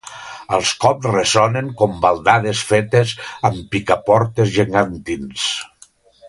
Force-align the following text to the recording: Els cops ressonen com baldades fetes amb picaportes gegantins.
Els 0.55 0.69
cops 0.85 1.03
ressonen 1.15 1.69
com 1.81 1.93
baldades 2.05 2.63
fetes 2.71 3.13
amb 3.51 3.69
picaportes 3.77 4.51
gegantins. 4.57 5.47